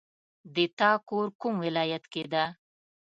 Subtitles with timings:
[0.55, 2.45] د تا کور کوم ولایت کې ده